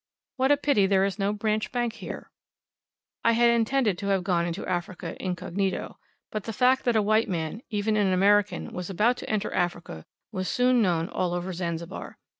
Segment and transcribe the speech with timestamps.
[0.37, 2.31] What a pity there is no branch bank here!
[3.23, 5.99] I had intended to have gone into Africa incognito.
[6.31, 10.07] But the fact that a white man, even an American, was about to enter Africa
[10.31, 12.17] was soon known all over Zanzibar.